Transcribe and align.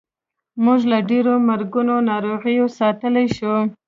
موږ 0.63 0.79
له 0.91 0.97
ډېرو 1.09 1.33
مرګونو 1.49 1.95
ناروغیو 2.09 2.65
ساتلی 2.79 3.25
شو. 3.37 3.53